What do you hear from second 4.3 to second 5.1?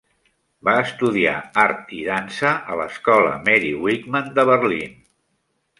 de Berlín.